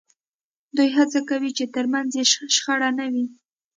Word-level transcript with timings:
دوی 0.75 0.89
هڅه 0.97 1.19
کوي 1.29 1.51
چې 1.57 1.65
ترمنځ 1.75 2.09
یې 2.19 2.23
شخړه 2.55 2.89
نه 2.99 3.05
وي 3.13 3.25